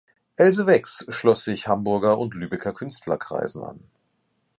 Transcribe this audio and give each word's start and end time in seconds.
Else 0.35 0.65
Wex 0.65 1.05
schloss 1.09 1.43
sich 1.43 1.67
Hamburger 1.67 2.17
und 2.17 2.33
Lübecker 2.33 2.73
Künstlerkreisen 2.73 3.63
an. 3.63 3.79